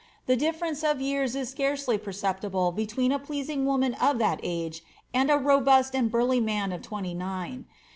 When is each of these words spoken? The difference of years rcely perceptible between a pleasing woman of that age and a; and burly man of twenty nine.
The 0.25 0.35
difference 0.35 0.83
of 0.83 0.99
years 0.99 1.35
rcely 1.35 2.01
perceptible 2.03 2.71
between 2.71 3.11
a 3.11 3.19
pleasing 3.19 3.67
woman 3.67 3.93
of 4.01 4.17
that 4.17 4.39
age 4.41 4.81
and 5.13 5.29
a; 5.29 5.35
and 5.93 6.11
burly 6.11 6.39
man 6.39 6.71
of 6.71 6.81
twenty 6.81 7.13
nine. 7.13 7.65